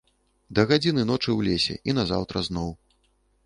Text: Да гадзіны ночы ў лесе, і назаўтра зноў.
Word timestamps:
Да 0.59 0.63
гадзіны 0.71 1.03
ночы 1.11 1.29
ў 1.37 1.49
лесе, 1.49 1.75
і 1.89 1.97
назаўтра 2.01 2.47
зноў. 2.51 2.77